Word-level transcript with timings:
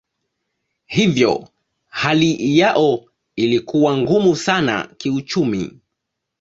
Hivyo 0.85 1.47
hali 1.89 2.57
yao 2.59 3.03
ilikuwa 3.35 3.97
ngumu 3.97 4.35
sana 4.35 4.87
kiuchumi. 4.97 5.79